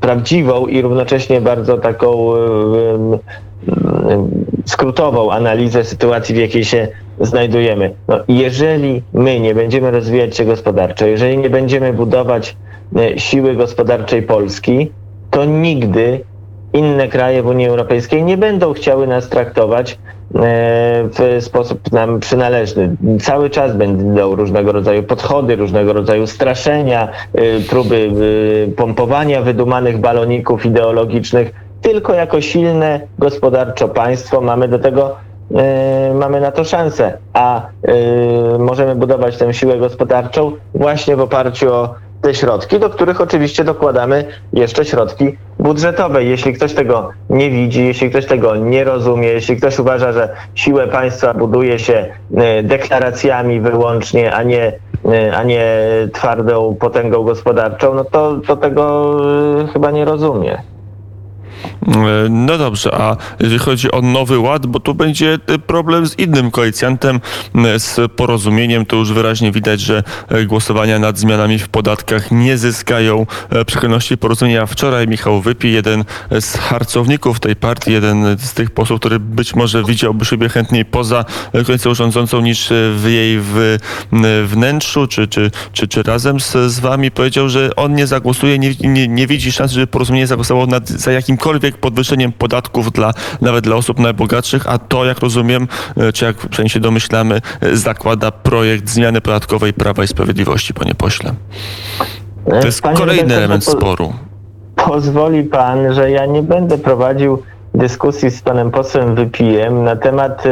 prawdziwą 0.00 0.66
i 0.66 0.82
równocześnie 0.82 1.40
bardzo 1.40 1.78
taką 1.78 2.32
skrótową 4.64 5.32
analizę 5.32 5.84
sytuacji, 5.84 6.34
w 6.34 6.38
jakiej 6.38 6.64
się 6.64 6.88
znajdujemy. 7.20 7.94
No, 8.08 8.18
jeżeli 8.28 9.02
my 9.12 9.40
nie 9.40 9.54
będziemy 9.54 9.90
rozwijać 9.90 10.36
się 10.36 10.44
gospodarczo, 10.44 11.06
jeżeli 11.06 11.38
nie 11.38 11.50
będziemy 11.50 11.92
budować 11.92 12.56
e, 12.96 13.18
siły 13.18 13.54
gospodarczej 13.54 14.22
Polski, 14.22 14.90
to 15.30 15.44
nigdy 15.44 16.20
inne 16.72 17.08
kraje 17.08 17.42
w 17.42 17.46
Unii 17.46 17.66
Europejskiej 17.66 18.22
nie 18.22 18.36
będą 18.36 18.72
chciały 18.72 19.06
nas 19.06 19.28
traktować 19.28 19.92
e, 19.92 19.96
w 21.08 21.36
sposób 21.40 21.92
nam 21.92 22.20
przynależny. 22.20 22.96
Cały 23.20 23.50
czas 23.50 23.76
będą 23.76 24.34
różnego 24.36 24.72
rodzaju 24.72 25.02
podchody, 25.02 25.56
różnego 25.56 25.92
rodzaju 25.92 26.26
straszenia, 26.26 27.08
e, 27.34 27.60
próby 27.60 28.10
pompowania 28.76 29.42
wydumanych 29.42 29.98
baloników 29.98 30.66
ideologicznych. 30.66 31.52
Tylko 31.82 32.14
jako 32.14 32.40
silne 32.40 33.00
gospodarczo 33.18 33.88
państwo 33.88 34.40
mamy 34.40 34.68
do 34.68 34.78
tego 34.78 35.16
mamy 36.14 36.40
na 36.40 36.50
to 36.50 36.64
szansę, 36.64 37.18
a 37.32 37.62
e, 37.62 38.58
możemy 38.58 38.96
budować 38.96 39.36
tę 39.36 39.54
siłę 39.54 39.78
gospodarczą 39.78 40.52
właśnie 40.74 41.16
w 41.16 41.20
oparciu 41.20 41.72
o 41.72 41.94
te 42.24 42.34
środki, 42.34 42.78
do 42.78 42.90
których 42.90 43.20
oczywiście 43.20 43.64
dokładamy 43.64 44.24
jeszcze 44.52 44.84
środki 44.84 45.36
budżetowej. 45.58 46.30
Jeśli 46.30 46.52
ktoś 46.52 46.74
tego 46.74 47.10
nie 47.30 47.50
widzi, 47.50 47.86
jeśli 47.86 48.10
ktoś 48.10 48.26
tego 48.26 48.56
nie 48.56 48.84
rozumie, 48.84 49.28
jeśli 49.28 49.56
ktoś 49.56 49.78
uważa, 49.78 50.12
że 50.12 50.28
siłę 50.54 50.88
państwa 50.88 51.34
buduje 51.34 51.78
się 51.78 52.06
e, 52.36 52.62
deklaracjami 52.62 53.60
wyłącznie, 53.60 54.34
a 54.34 54.42
nie, 54.42 54.72
e, 55.04 55.36
a 55.36 55.42
nie 55.42 55.66
twardą 56.12 56.76
potęgą 56.80 57.22
gospodarczą, 57.22 57.94
no 57.94 58.04
to, 58.04 58.36
to 58.46 58.56
tego 58.56 59.16
e, 59.60 59.66
chyba 59.66 59.90
nie 59.90 60.04
rozumie. 60.04 60.73
No 62.30 62.58
dobrze, 62.58 62.94
a 62.94 63.16
jeżeli 63.40 63.58
chodzi 63.58 63.90
o 63.92 64.02
nowy 64.02 64.38
ład, 64.38 64.66
bo 64.66 64.80
tu 64.80 64.94
będzie 64.94 65.38
problem 65.66 66.06
z 66.06 66.18
innym 66.18 66.50
koalicjantem, 66.50 67.20
z 67.78 68.12
porozumieniem, 68.12 68.86
to 68.86 68.96
już 68.96 69.12
wyraźnie 69.12 69.52
widać, 69.52 69.80
że 69.80 70.02
głosowania 70.46 70.98
nad 70.98 71.18
zmianami 71.18 71.58
w 71.58 71.68
podatkach 71.68 72.30
nie 72.30 72.58
zyskają 72.58 73.26
przychylności 73.66 74.18
porozumienia. 74.18 74.66
Wczoraj 74.66 75.08
Michał 75.08 75.40
Wypi, 75.40 75.72
jeden 75.72 76.04
z 76.40 76.56
harcowników 76.56 77.40
tej 77.40 77.56
partii, 77.56 77.92
jeden 77.92 78.38
z 78.38 78.54
tych 78.54 78.70
posłów, 78.70 79.00
który 79.00 79.20
być 79.20 79.54
może 79.54 79.84
widziałby 79.84 80.24
siebie 80.24 80.48
chętniej 80.48 80.84
poza 80.84 81.24
koalicją 81.66 81.94
rządzącą 81.94 82.40
niż 82.40 82.68
w 82.96 83.04
jej 83.08 83.38
w, 83.40 83.78
wnętrzu, 84.46 85.06
czy, 85.06 85.28
czy, 85.28 85.50
czy, 85.72 85.88
czy 85.88 86.02
razem 86.02 86.40
z, 86.40 86.52
z 86.52 86.80
wami, 86.80 87.10
powiedział, 87.10 87.48
że 87.48 87.76
on 87.76 87.94
nie 87.94 88.06
zagłosuje, 88.06 88.58
nie, 88.58 88.74
nie, 88.80 89.08
nie 89.08 89.26
widzi 89.26 89.52
szans, 89.52 89.72
żeby 89.72 89.86
porozumienie 89.86 90.26
zagłosowało 90.26 90.66
nad, 90.66 90.88
za 90.88 91.12
jakimkolwiek 91.12 91.53
podwyższeniem 91.80 92.32
podatków 92.32 92.92
dla, 92.92 93.12
nawet 93.40 93.64
dla 93.64 93.76
osób 93.76 93.98
najbogatszych, 93.98 94.66
a 94.66 94.78
to, 94.78 95.04
jak 95.04 95.18
rozumiem, 95.18 95.68
e, 95.96 96.12
czy 96.12 96.24
jak 96.24 96.36
przynajmniej 96.36 96.70
się 96.70 96.80
domyślamy, 96.80 97.40
e, 97.60 97.76
zakłada 97.76 98.30
projekt 98.30 98.88
zmiany 98.88 99.20
podatkowej 99.20 99.72
Prawa 99.72 100.04
i 100.04 100.08
Sprawiedliwości, 100.08 100.74
panie 100.74 100.94
pośle. 100.94 101.34
To 102.60 102.66
jest 102.66 102.82
Panie 102.82 102.96
kolejny 102.96 103.22
redaktorze, 103.22 103.38
element 103.38 103.64
po- 103.64 103.70
sporu. 103.70 104.12
Pozwoli 104.76 105.44
pan, 105.44 105.94
że 105.94 106.10
ja 106.10 106.26
nie 106.26 106.42
będę 106.42 106.78
prowadził 106.78 107.42
dyskusji 107.74 108.30
z 108.30 108.42
panem 108.42 108.70
posłem 108.70 109.14
Wypijem 109.14 109.84
na 109.84 109.96
temat 109.96 110.44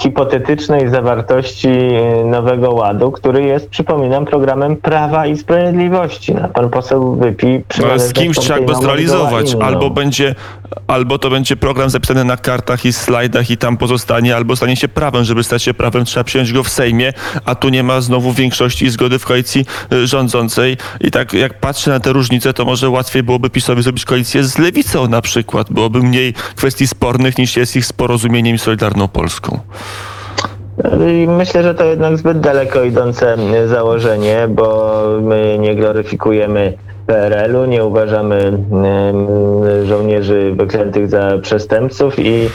hipotetycznej 0.00 0.88
zawartości 0.90 1.68
y, 1.68 2.24
Nowego 2.24 2.70
Ładu, 2.70 3.12
który 3.12 3.42
jest, 3.42 3.68
przypominam, 3.68 4.24
programem 4.26 4.76
Prawa 4.76 5.26
i 5.26 5.36
Sprawiedliwości. 5.36 6.34
No, 6.34 6.48
pan 6.48 6.70
poseł 6.70 7.16
Wypi 7.16 7.60
No, 7.80 7.86
ale 7.86 8.00
z 8.00 8.12
kimś 8.12 8.38
trzeba 8.38 8.60
go 8.60 8.74
zrealizować. 8.74 9.52
inną. 9.52 9.64
Albo 9.64 9.90
będzie, 9.90 10.34
albo 10.86 11.18
to 11.18 11.30
będzie 11.30 11.56
program 11.56 11.90
zapisany 11.90 12.24
na 12.24 12.36
kartach 12.36 12.84
i 12.84 12.92
slajdach 12.92 13.50
i 13.50 13.56
tam 13.56 13.76
pozostanie, 13.76 14.36
albo 14.36 14.56
stanie 14.56 14.76
się 14.76 14.88
prawem. 14.88 15.24
Żeby 15.24 15.44
stać 15.44 15.62
się 15.62 15.74
prawem, 15.74 16.04
trzeba 16.04 16.24
przyjąć 16.24 16.52
go 16.52 16.64
w 16.64 16.68
Sejmie, 16.68 17.12
a 17.44 17.54
tu 17.54 17.68
nie 17.68 17.82
ma 17.82 18.00
znowu 18.00 18.32
większości 18.32 18.84
i 18.84 18.90
zgody 18.90 19.18
w 19.18 19.24
koalicji 19.24 19.66
y, 19.92 20.06
rządzącej. 20.06 20.76
I 21.00 21.10
tak 21.10 21.32
jak 21.32 21.60
patrzę 21.60 21.90
na 21.90 22.00
te 22.00 22.12
różnice, 22.12 22.52
to 22.52 22.64
może 22.64 22.90
łatwiej 22.90 23.22
byłoby 23.22 23.50
PiSowi 23.50 23.82
zrobić 23.82 24.04
koalicję 24.04 24.44
z 24.44 24.58
Lewicą 24.58 25.08
na 25.08 25.22
przykład. 25.22 25.72
Byłoby 25.72 25.98
mniej 26.02 26.34
kwestii 26.56 26.86
spornych 26.86 27.38
niż 27.38 27.56
jest 27.56 27.76
ich 27.76 27.86
z 27.86 27.92
porozumieniem 27.92 28.56
i 28.56 28.58
Solidarną 28.58 29.08
Polską. 29.08 29.60
Myślę, 31.26 31.62
że 31.62 31.74
to 31.74 31.84
jednak 31.84 32.18
zbyt 32.18 32.40
daleko 32.40 32.82
idące 32.82 33.36
y, 33.64 33.68
założenie, 33.68 34.48
bo 34.48 35.00
my 35.22 35.56
nie 35.60 35.76
gloryfikujemy 35.76 36.72
PRL-u, 37.06 37.64
nie 37.64 37.84
uważamy 37.84 38.58
y, 39.82 39.86
żołnierzy 39.86 40.54
wyklętych 40.56 41.08
za 41.08 41.38
przestępców 41.42 42.18
i 42.18 42.48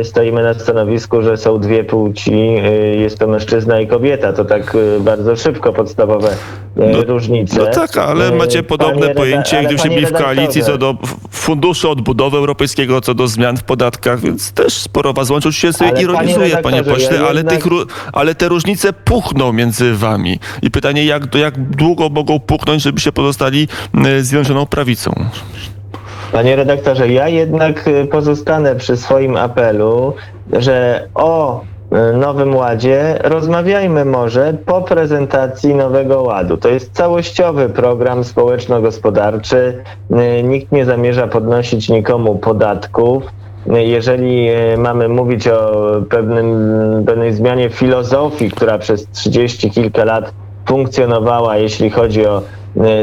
y, 0.00 0.04
stoimy 0.04 0.42
na 0.42 0.54
stanowisku, 0.54 1.22
że 1.22 1.36
są 1.36 1.58
dwie 1.58 1.84
płci, 1.84 2.54
jest 2.92 3.18
to 3.18 3.26
mężczyzna 3.26 3.80
i 3.80 3.86
kobieta. 3.86 4.32
To 4.32 4.44
tak 4.44 4.76
bardzo 5.00 5.36
szybko 5.36 5.72
podstawowe 5.72 6.28
No- 6.76 7.02
różnice. 7.02 7.58
No 7.60 7.66
tak, 7.66 7.96
ale 7.96 8.28
Y, 8.28 8.32
macie 8.32 8.62
podobne 8.62 8.94
panie 8.94 9.06
reda- 9.08 9.14
pojęcie, 9.20 9.56
ale 9.58 9.66
gdybyście 9.66 9.88
panie 9.88 10.00
byli 10.00 10.14
w 10.14 10.18
koalicji 10.18 10.62
co 10.62 10.78
do 10.78 10.94
funduszu 11.30 11.90
odbudowy 11.90 12.36
europejskiego, 12.38 13.00
co 13.00 13.14
do 13.14 13.28
zmian 13.28 13.56
w 13.56 13.62
podatkach, 13.62 14.20
więc 14.20 14.52
też 14.52 14.72
sporo 14.74 15.12
was 15.12 15.30
łączy. 15.30 15.48
Oczywiście 15.48 15.72
sobie 15.72 15.90
Ale 15.90 15.94
panie 15.94 16.04
ironizuję, 16.04 16.56
panie 16.56 16.76
redaktorze, 16.76 17.06
pośle, 17.08 17.22
ja 17.22 17.28
ale, 17.28 17.40
jednak- 17.40 17.62
tych, 17.62 17.72
ale 18.12 18.34
te 18.34 18.48
różnice 18.48 18.92
puchną 18.92 19.52
między 19.52 19.94
wami. 19.94 20.38
I 20.62 20.70
pytanie, 20.70 21.04
jak, 21.04 21.34
jak 21.34 21.58
długo 21.70 22.08
mogą 22.08 22.40
puchnąć, 22.40 22.82
żeby 22.82 23.00
się 23.00 23.12
pozostali 23.12 23.68
związaną 24.20 24.66
prawicą? 24.66 25.12
Panie 26.32 26.56
redaktorze, 26.56 27.08
ja 27.12 27.28
jednak 27.28 27.88
y, 27.88 28.06
pozostanę 28.06 28.76
przy 28.76 28.96
swoim 28.96 29.36
apelu, 29.36 30.14
że 30.52 31.08
o 31.14 31.60
Nowym 32.14 32.56
Ładzie 32.56 33.18
rozmawiajmy 33.24 34.04
może 34.04 34.54
po 34.66 34.82
prezentacji 34.82 35.74
Nowego 35.74 36.22
Ładu. 36.22 36.56
To 36.56 36.68
jest 36.68 36.92
całościowy 36.92 37.68
program 37.68 38.24
społeczno-gospodarczy. 38.24 39.82
Y, 40.38 40.42
Nikt 40.42 40.72
nie 40.72 40.84
zamierza 40.84 41.28
podnosić 41.28 41.88
nikomu 41.88 42.38
podatków. 42.38 43.22
Y, 43.66 43.84
Jeżeli 43.84 44.48
mamy 44.78 45.08
mówić 45.08 45.48
o 45.48 45.72
pewnym, 46.10 46.46
pewnej 47.06 47.32
zmianie 47.32 47.70
filozofii, 47.70 48.50
która 48.50 48.78
przez 48.78 49.10
30 49.10 49.70
kilka 49.70 50.04
lat 50.04 50.32
funkcjonowała, 50.66 51.56
jeśli 51.56 51.90
chodzi 51.90 52.26
o 52.26 52.42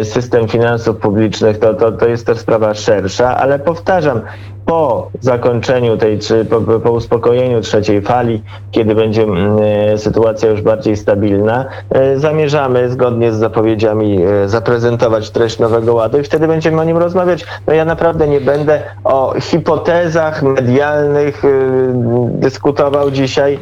system 0.04 0.48
finansów 0.48 0.98
publicznych, 0.98 1.58
to, 1.60 1.74
to, 1.74 1.92
to 1.92 2.08
jest 2.08 2.26
to 2.26 2.36
sprawa 2.36 2.74
szersza, 2.74 3.38
ale 3.38 3.60
powtarzam, 3.60 4.22
po 4.68 5.10
zakończeniu 5.20 5.98
tej, 5.98 6.20
czy 6.20 6.46
po, 6.46 6.62
po 6.62 6.92
uspokojeniu 6.92 7.62
trzeciej 7.62 8.02
fali, 8.02 8.44
kiedy 8.72 8.96
będzie 8.96 9.24
mm, 9.24 9.60
y, 9.94 9.98
sytuacja 9.98 10.50
już 10.50 10.62
bardziej 10.62 10.98
stabilna, 10.98 11.66
y, 12.14 12.20
zamierzamy 12.20 12.90
zgodnie 12.90 13.32
z 13.32 13.36
zapowiedziami 13.36 14.26
y, 14.44 14.50
zaprezentować 14.50 15.30
treść 15.30 15.60
Nowego 15.60 15.94
Ładu 15.94 16.20
i 16.20 16.24
wtedy 16.24 16.48
będziemy 16.48 16.82
o 16.82 16.84
nim 16.84 16.98
rozmawiać. 16.98 17.46
No 17.68 17.74
ja 17.74 17.86
naprawdę 17.86 18.28
nie 18.28 18.42
będę 18.42 18.82
o 19.04 19.34
hipotezach 19.42 20.44
medialnych 20.44 21.44
dyskutował 22.30 23.12
dzisiaj 23.12 23.60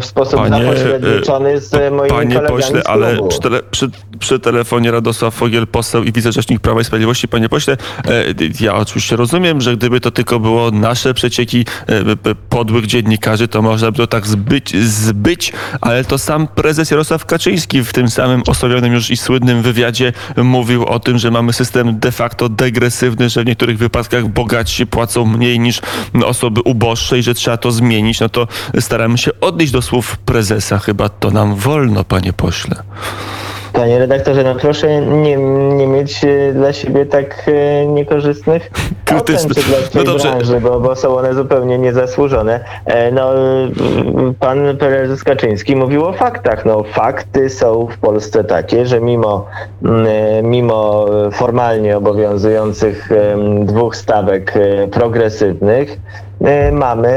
w 0.00 0.04
sposób 0.04 0.40
Panie, 0.40 0.64
zapośredniczony 0.64 1.60
z 1.60 1.74
e, 1.74 1.90
moimi 1.90 2.10
Panie 2.10 2.34
kolegami 2.34 2.62
pośle, 2.62 2.82
ale 2.84 3.28
przy, 3.28 3.40
tele, 3.40 3.62
przy, 3.70 3.90
przy 4.18 4.38
telefonie 4.38 4.90
Radosław 4.90 5.34
Fogiel, 5.34 5.66
poseł 5.66 6.02
i 6.02 6.12
wicerzecznik 6.12 6.60
Prawa 6.60 6.80
i 6.80 6.84
Sprawiedliwości. 6.84 7.28
Panie 7.28 7.48
pośle, 7.48 7.76
e, 8.08 8.24
ja 8.60 8.74
oczywiście 8.74 9.16
rozumiem, 9.16 9.60
że 9.60 9.76
gdyby 9.76 10.00
to 10.00 10.10
tylko 10.10 10.40
było 10.40 10.70
nasze 10.70 11.14
przecieki 11.14 11.64
e, 11.88 12.34
podłych 12.48 12.86
dziennikarzy, 12.86 13.48
to 13.48 13.62
można 13.62 13.90
by 13.90 13.96
to 13.96 14.06
tak 14.06 14.26
zbyć, 14.26 14.76
zbyć, 14.76 15.52
ale 15.80 16.04
to 16.04 16.18
sam 16.18 16.48
prezes 16.48 16.90
Jarosław 16.90 17.24
Kaczyński 17.24 17.82
w 17.82 17.92
tym 17.92 18.10
samym 18.10 18.42
osławionym 18.48 18.92
już 18.92 19.10
i 19.10 19.16
słynnym 19.16 19.62
wywiadzie 19.62 20.12
mówił 20.36 20.84
o 20.84 21.00
tym, 21.00 21.18
że 21.18 21.30
mamy 21.30 21.52
system 21.52 21.98
de 21.98 22.12
facto 22.12 22.48
degresywny, 22.48 23.28
że 23.28 23.42
w 23.42 23.46
niektórych 23.46 23.78
wypadkach 23.78 24.28
bogatsi 24.28 24.86
płacą 24.86 25.24
mniej 25.24 25.60
niż 25.60 25.80
osoby 26.24 26.60
uboższe 26.60 27.18
i 27.18 27.22
że 27.22 27.34
trzeba 27.34 27.56
to 27.56 27.72
zmienić. 27.72 28.20
No 28.20 28.28
to 28.28 28.48
staramy 28.80 29.18
się 29.18 29.25
odnieść 29.40 29.72
do 29.72 29.82
słów 29.82 30.16
prezesa. 30.18 30.78
Chyba 30.78 31.08
to 31.08 31.30
nam 31.30 31.54
wolno, 31.54 32.04
panie 32.04 32.32
pośle. 32.32 32.76
Panie 33.72 33.98
redaktorze, 33.98 34.44
no 34.44 34.54
proszę 34.54 35.00
nie, 35.00 35.36
nie 35.76 35.86
mieć 35.86 36.24
e, 36.24 36.52
dla 36.52 36.72
siebie 36.72 37.06
tak 37.06 37.42
e, 37.46 37.86
niekorzystnych 37.86 38.70
Krytyczny- 39.04 39.50
ocen 39.50 39.50
czy 39.54 39.68
dla 39.68 39.78
no 39.80 39.88
tej 39.92 40.04
dobrze. 40.04 40.28
branży, 40.28 40.60
bo, 40.60 40.80
bo 40.80 40.96
są 40.96 41.16
one 41.16 41.34
zupełnie 41.34 41.78
niezasłużone. 41.78 42.60
E, 42.86 43.12
No, 43.12 43.30
pan 44.40 44.76
prezes 44.78 45.24
Kaczyński 45.24 45.76
mówił 45.76 46.04
o 46.04 46.12
faktach. 46.12 46.64
No, 46.64 46.82
fakty 46.82 47.50
są 47.50 47.86
w 47.92 47.98
Polsce 47.98 48.44
takie, 48.44 48.86
że 48.86 49.00
mimo, 49.00 49.46
mimo 50.42 51.06
formalnie 51.32 51.96
obowiązujących 51.96 53.08
dwóch 53.64 53.96
stawek 53.96 54.54
progresywnych, 54.92 55.98
mamy 56.72 57.08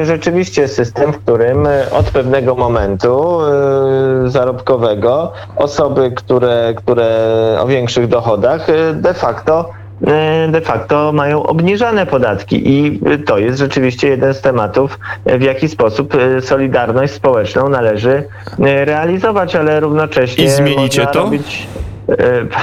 e, 0.00 0.04
rzeczywiście 0.04 0.68
system, 0.68 1.12
w 1.12 1.18
którym 1.18 1.66
e, 1.66 1.90
od 1.90 2.10
pewnego 2.10 2.54
momentu 2.54 3.40
e, 3.40 4.30
zarobkowego 4.30 5.32
osoby, 5.56 6.12
które, 6.16 6.74
które 6.76 7.08
o 7.60 7.66
większych 7.66 8.08
dochodach 8.08 8.68
e, 8.70 8.94
de 8.94 9.14
facto 9.14 9.70
e, 10.06 10.48
de 10.48 10.60
facto 10.60 11.12
mają 11.12 11.42
obniżane 11.42 12.06
podatki 12.06 12.68
i 12.68 13.00
e, 13.06 13.18
to 13.18 13.38
jest 13.38 13.58
rzeczywiście 13.58 14.08
jeden 14.08 14.34
z 14.34 14.40
tematów, 14.40 14.98
e, 15.24 15.38
w 15.38 15.42
jaki 15.42 15.68
sposób 15.68 16.14
e, 16.14 16.40
solidarność 16.40 17.12
społeczną 17.12 17.68
należy 17.68 18.24
e, 18.60 18.84
realizować, 18.84 19.56
ale 19.56 19.80
równocześnie 19.80 20.44
I 20.44 20.48
zmienicie 20.48 21.06
to? 21.06 21.18
robić 21.18 21.66
E, 21.84 21.87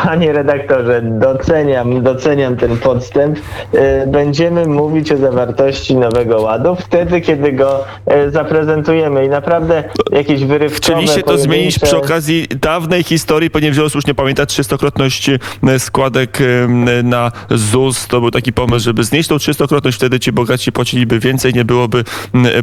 Panie 0.03 0.33
redaktorze, 0.33 1.01
doceniam, 1.01 2.03
doceniam 2.03 2.57
ten 2.57 2.77
podstęp. 2.77 3.39
E, 3.73 4.07
Będziemy 4.07 4.65
mówić 4.65 5.11
o 5.11 5.17
zawartości 5.17 5.95
Nowego 5.95 6.41
Ładu 6.41 6.75
wtedy, 6.75 7.21
kiedy 7.21 7.51
go 7.51 7.85
e, 8.05 8.31
zaprezentujemy 8.31 9.25
i 9.25 9.29
naprawdę 9.29 9.83
jakieś 10.11 10.45
wyrywkowe... 10.45 10.93
Chcieliście 10.93 11.23
to 11.23 11.37
zmienić 11.37 11.79
przy 11.79 11.97
okazji 11.97 12.47
dawnej 12.61 13.03
historii, 13.03 13.49
ponieważ 13.49 13.77
wielu 13.77 13.89
słusznie 13.89 14.15
pamięta 14.15 14.45
trzystokrotność 14.45 15.29
e, 15.29 15.79
składek 15.79 16.39
e, 16.41 17.03
na 17.03 17.31
ZUS. 17.51 18.07
To 18.07 18.21
był 18.21 18.31
taki 18.31 18.53
pomysł, 18.53 18.85
żeby 18.85 19.03
znieść 19.03 19.29
tą 19.29 19.37
trzystokrotność, 19.37 19.97
wtedy 19.97 20.19
ci 20.19 20.31
bogaci 20.31 20.71
płaciliby 20.71 21.19
więcej, 21.19 21.53
nie 21.53 21.65
byłoby 21.65 22.03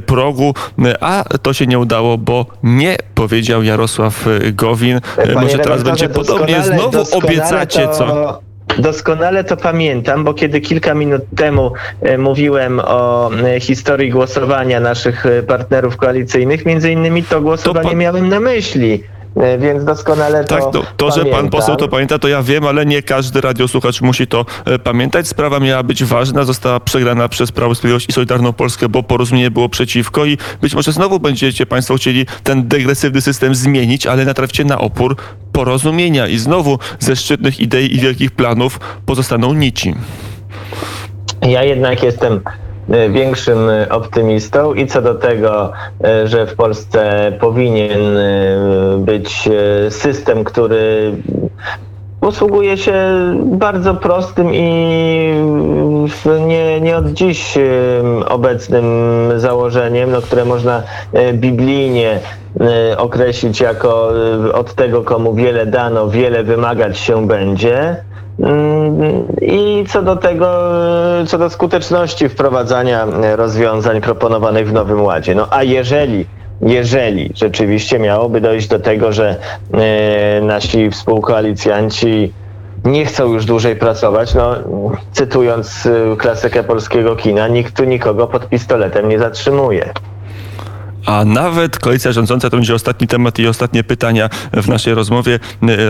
progu, 0.07 0.55
e, 0.85 1.05
a 1.05 1.25
to 1.43 1.53
się 1.53 1.67
nie 1.67 1.79
udało, 1.79 2.19
bo 2.19 2.47
nie 2.63 2.97
powiedział 3.23 3.63
Jarosław 3.63 4.27
e, 4.27 4.53
Gowin. 4.53 5.01
Panie 5.17 5.35
Może 5.35 5.59
teraz 5.59 5.83
będzie 5.83 6.09
podobnie. 6.09 6.63
Znowu 6.63 7.19
obiecacie, 7.19 7.87
to, 7.87 7.93
co? 7.95 8.41
Doskonale 8.79 9.45
to 9.45 9.57
pamiętam, 9.57 10.25
bo 10.25 10.35
kiedy 10.35 10.61
kilka 10.61 10.95
minut 10.95 11.23
temu 11.37 11.73
e, 12.01 12.19
mówiłem 12.19 12.81
o 12.85 13.31
e, 13.35 13.61
historii 13.61 14.11
głosowania 14.11 14.81
naszych 14.81 15.25
partnerów 15.47 15.97
koalicyjnych, 15.97 16.67
między 16.67 16.93
innymi 16.93 17.23
to 17.23 17.41
głosowanie 17.41 17.89
pan- 17.89 17.99
miałem 17.99 18.29
na 18.29 18.41
myśli. 18.41 19.05
E, 19.37 19.59
Więc 19.59 19.85
doskonale 19.85 20.45
to 20.45 20.57
Tak, 20.57 20.73
to, 20.73 20.83
to 20.97 21.11
że 21.11 21.25
pan 21.25 21.51
poseł 21.51 21.77
to 21.77 21.89
pamięta, 21.89 22.19
to 22.19 22.29
ja 22.29 22.43
wiem, 22.43 22.67
ale 22.67 22.87
nie 22.87 23.03
każdy 23.03 23.41
radiosłuchacz 23.41 24.01
musi 24.01 24.27
to 24.27 24.47
e, 24.65 24.79
pamiętać. 24.79 25.29
Sprawa 25.29 25.61
miała 25.61 25.83
być 25.83 26.05
ważna, 26.05 26.45
została 26.45 26.81
przegrana 26.81 27.29
przez 27.29 27.53
Prawo 27.53 27.73
i 27.73 27.77
Sprawiedliwość 27.77 28.09
i 28.09 28.13
Solidarną 28.13 28.53
Polskę, 28.53 28.89
bo 28.89 29.03
porozumienie 29.03 29.51
było 29.51 29.69
przeciwko 29.69 30.25
i 30.25 30.39
być 30.61 30.75
może 30.75 30.93
znowu 30.93 31.21
będziecie 31.21 31.67
państwo 31.67 31.97
chcieli 31.97 32.27
ten 32.43 32.69
degresywny 32.69 33.21
system 33.21 33.55
zmienić, 33.55 34.07
ale 34.07 34.25
natraficie 34.25 34.65
na 34.65 34.79
opór 34.79 35.17
porozumienia 35.53 36.27
i 36.29 36.39
znowu 36.39 36.79
ze 36.99 37.17
szczytnych 37.17 37.61
idei 37.61 37.97
i 37.97 38.01
wielkich 38.01 38.31
planów 38.31 38.81
pozostaną 39.07 39.55
nici. 39.55 39.95
Ja 41.43 41.63
jednak 41.63 42.03
jestem 42.03 42.41
większym 43.11 43.71
e, 43.71 43.89
optymistą 43.89 44.75
i 44.75 44.87
co 44.87 45.03
do 45.03 45.15
tego, 45.15 45.73
e, 46.05 46.29
że 46.29 46.47
w 46.47 46.55
Polsce 46.55 47.33
powinien 47.41 48.17
e, 48.17 48.99
być 48.99 49.49
e, 49.49 49.91
system, 49.91 50.45
który 50.45 51.13
posługuje 52.21 52.77
się 52.77 52.95
bardzo 53.45 53.95
prostym 53.95 54.55
i 54.55 55.33
nie, 56.47 56.81
nie 56.81 56.97
od 56.97 57.07
dziś 57.07 57.57
e, 57.57 57.63
obecnym 58.29 58.85
założeniem, 59.37 60.11
no, 60.11 60.23
które 60.23 60.45
można 60.45 60.83
e, 61.13 61.33
biblijnie 61.33 62.21
e, 62.61 62.99
określić 62.99 63.61
jako 63.61 64.13
e, 64.49 64.53
od 64.53 64.75
tego, 64.75 65.03
komu 65.03 65.35
wiele 65.35 65.67
dano, 65.67 66.09
wiele 66.09 66.43
wymagać 66.45 66.99
się 66.99 67.27
będzie. 67.27 67.97
Mm, 68.41 69.27
I 69.43 69.85
co 69.89 70.03
do 70.03 70.17
tego, 70.17 70.47
e, 71.21 71.27
co 71.27 71.39
do 71.39 71.51
skuteczności 71.51 72.29
wprowadzania 72.29 73.05
e, 73.05 73.37
rozwiązań 73.37 74.01
proponowanych 74.01 74.69
w 74.69 74.73
Nowym 74.73 75.03
Ładzie. 75.03 75.35
No 75.35 75.47
a 75.51 75.63
jeżeli, 75.63 76.27
jeżeli 76.61 77.33
rzeczywiście 77.35 77.99
miałoby 77.99 78.41
dojść 78.41 78.69
do 78.69 78.79
tego, 78.79 79.13
że 79.13 79.37
e, 79.75 80.41
nasi 80.41 80.91
współkoalicjanci 80.91 82.33
nie 82.85 83.07
chcą 83.07 83.33
już 83.33 83.45
dłużej 83.45 83.77
pracować, 83.77 84.35
no 84.35 84.55
cytując 85.13 85.89
klasykę 86.19 86.65
polskiego 86.65 87.17
kina, 87.17 87.49
nikt 87.49 87.77
tu 87.77 87.85
nikogo 87.85 88.27
pod 88.27 88.49
pistoletem 88.49 89.09
nie 89.09 89.19
zatrzymuje. 89.19 89.93
A 91.07 91.25
nawet 91.25 91.79
koalicja 91.79 92.13
rządząca, 92.13 92.51
to 92.51 92.57
będzie 92.57 92.75
ostatni 92.75 93.07
temat 93.07 93.39
i 93.39 93.47
ostatnie 93.47 93.85
pytania 93.85 94.29
w 94.53 94.69
naszej 94.69 94.95
rozmowie. 94.95 95.39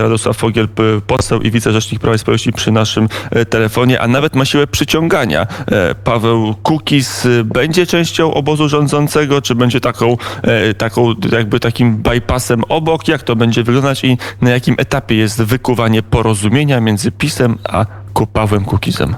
Radosław 0.01 0.37
Fogiel, 0.37 0.67
poseł 1.07 1.41
i 1.41 1.51
wicerzecznik 1.51 2.01
Prawa 2.01 2.15
i 2.15 2.19
Sprawiedliwości 2.19 2.53
przy 2.53 2.71
naszym 2.71 3.09
e, 3.31 3.45
telefonie, 3.45 4.01
a 4.01 4.07
nawet 4.07 4.35
ma 4.35 4.45
siłę 4.45 4.67
przyciągania. 4.67 5.47
E, 5.71 5.95
Paweł 5.95 6.55
Kukiz 6.63 7.25
e, 7.25 7.43
będzie 7.43 7.85
częścią 7.85 8.33
obozu 8.33 8.69
rządzącego, 8.69 9.41
czy 9.41 9.55
będzie 9.55 9.79
taką, 9.79 10.17
e, 10.41 10.73
taką 10.73 11.13
jakby 11.31 11.59
takim 11.59 11.97
bypassem 11.97 12.63
obok? 12.69 13.07
Jak 13.07 13.23
to 13.23 13.35
będzie 13.35 13.63
wyglądać 13.63 14.03
i 14.03 14.17
na 14.41 14.49
jakim 14.49 14.75
etapie 14.77 15.15
jest 15.15 15.43
wykuwanie 15.43 16.03
porozumienia 16.03 16.81
między 16.81 17.11
PiSem 17.11 17.57
a 17.63 17.85
Pawłem 18.33 18.65
Kukizem? 18.65 19.15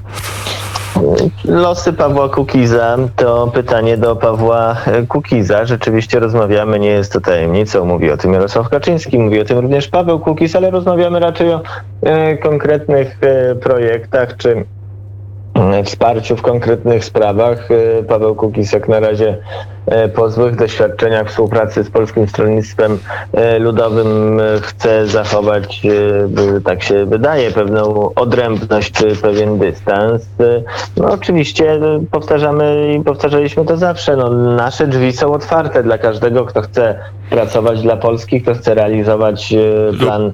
Losy 1.45 1.93
Pawła 1.93 2.29
Kukiza 2.29 2.97
to 3.15 3.47
pytanie 3.47 3.97
do 3.97 4.15
Pawła 4.15 4.75
e, 4.85 5.05
Kukiza. 5.07 5.65
Rzeczywiście 5.65 6.19
rozmawiamy, 6.19 6.79
nie 6.79 6.89
jest 6.89 7.13
to 7.13 7.21
tajemnicą. 7.21 7.85
Mówi 7.85 8.11
o 8.11 8.17
tym 8.17 8.33
Jarosław 8.33 8.69
Kaczyński, 8.69 9.19
mówi 9.19 9.41
o 9.41 9.45
tym 9.45 9.59
również 9.59 9.87
Paweł 9.87 10.19
Kukiz, 10.19 10.55
ale 10.55 10.71
rozmawiamy 10.71 11.19
raczej 11.19 11.53
o 11.53 11.61
e, 12.01 12.37
konkretnych 12.37 13.17
e, 13.21 13.55
projektach 13.55 14.37
czy 14.37 14.65
wsparciu 15.86 16.38
w 16.38 16.41
konkretnych 16.41 17.05
sprawach. 17.05 17.72
E, 17.72 18.03
Paweł 18.03 18.36
Kukiz 18.36 18.72
jak 18.72 18.88
na 18.88 19.00
razie 19.00 19.38
e, 19.86 20.10
po 20.10 20.29
złych 20.29 20.55
doświadczeniach 20.55 21.29
współpracy 21.29 21.84
z 21.84 21.89
Polskim 21.89 22.27
Stronnictwem 22.27 23.00
e, 23.34 23.60
Ludowym 23.60 24.41
chce 24.62 25.07
zachować, 25.07 25.82
tak 26.65 26.84
się 26.84 27.06
wydaje, 27.06 27.51
pewną 27.51 28.13
odrębność 28.15 28.91
czy 28.91 29.15
pewien 29.15 29.60
dystans. 29.60 30.25
No 30.97 31.12
oczywiście 31.12 31.80
powtarzamy 32.12 32.93
i 32.93 33.04
powtarzaliśmy 33.04 33.65
to 33.65 33.78
zawsze. 33.78 34.15
No, 34.15 34.30
nasze 34.30 34.88
drzwi 34.88 35.13
są 35.13 35.34
otwarte 35.34 35.84
dla 35.84 35.97
każdego, 35.97 36.45
kto 36.45 36.62
chce 36.62 36.99
pracować 37.30 37.82
dla 37.82 37.97
Polski, 37.97 38.41
kto 38.41 38.54
chce 38.54 38.75
realizować 38.75 39.54
plan 39.99 40.32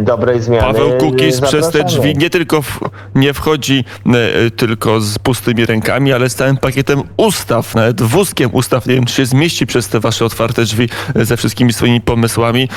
dobrej 0.00 0.42
zmiany. 0.42 0.62
Paweł 0.62 0.98
Kukiz 0.98 1.42
E, 1.42 1.46
przez 1.46 1.70
te 1.70 1.84
drzwi 1.84 2.16
nie 2.16 2.30
tylko 2.30 2.62
w, 2.62 2.80
nie 3.14 3.32
wchodzi 3.32 3.84
e, 4.06 4.50
tylko 4.50 5.00
z 5.00 5.18
pustymi 5.18 5.66
rękami, 5.66 6.12
ale 6.12 6.30
z 6.30 6.34
całym 6.34 6.56
pakietem 6.56 7.02
ustaw, 7.16 7.74
nawet 7.74 8.02
wózkiem 8.02 8.50
ustaw. 8.52 8.86
Nie 8.86 8.94
wiem, 8.94 9.04
czy 9.04 9.14
się 9.14 9.26
zmieści 9.26 9.66
przez 9.66 9.88
te 9.88 10.00
wasze 10.00 10.24
otwarte 10.24 10.64
drzwi 10.64 10.88
e, 11.14 11.24
ze 11.24 11.36
wszystkimi 11.36 11.72
swoimi 11.72 12.00
pomysłami. 12.00 12.68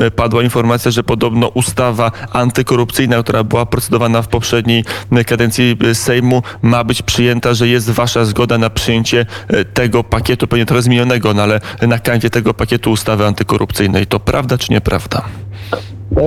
E, 0.00 0.04
e, 0.06 0.10
Padła 0.10 0.42
informacja, 0.42 0.90
że 0.90 1.02
podobno 1.02 1.48
ustawa 1.48 2.12
antykorupcyjna, 2.32 3.22
która 3.22 3.44
była 3.44 3.66
procedowana 3.66 4.22
w 4.22 4.28
poprzedniej 4.28 4.84
e, 5.12 5.24
kadencji 5.24 5.76
e, 5.90 5.94
Sejmu, 5.94 6.42
ma 6.62 6.84
być 6.84 7.02
przyjęta, 7.02 7.54
że 7.54 7.68
jest 7.68 7.90
wasza 7.90 8.24
zgoda 8.24 8.58
na 8.58 8.70
przyjęcie 8.70 9.26
e, 9.48 9.64
tego 9.64 10.04
pakietu, 10.04 10.46
pewnie 10.46 10.66
trochę 10.66 10.82
zmienionego, 10.82 11.34
no 11.34 11.42
ale 11.42 11.60
na 11.82 11.98
kanwie 11.98 12.30
tego 12.30 12.54
pakietu 12.54 12.90
ustawy 12.90 13.26
antykorupcyjnej. 13.26 14.06
To 14.06 14.20
prawda 14.20 14.58
czy 14.58 14.72
nieprawda? 14.72 15.22